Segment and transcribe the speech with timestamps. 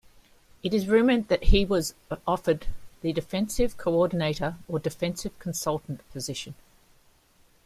[0.63, 1.93] It is rumored that he was
[2.25, 2.65] offered
[3.03, 6.55] the defensive coordinator or defensive consultant position.